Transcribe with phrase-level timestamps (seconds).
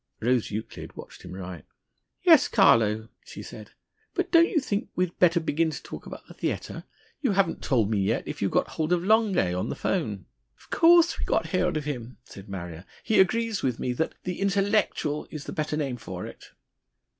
[0.19, 1.63] Rose Euclid watched him write.
[2.23, 3.73] "Yes, Carlo," said she.
[4.15, 6.85] "But don't you think we'd better begin to talk about the theatre?
[7.21, 10.25] You haven't told me yet if you got hold of Longay on the 'phone."
[10.57, 12.85] "Of course we got hold of him," said Marrier.
[13.03, 16.45] "He agrees with me that 'The Intellectual' is a better name for it."